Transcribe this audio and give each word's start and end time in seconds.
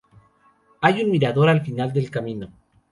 Hay 0.81 1.03
un 1.03 1.11
mirador 1.11 1.47
al 1.49 1.61
final 1.61 1.93
del 1.93 2.09
camino. 2.09 2.51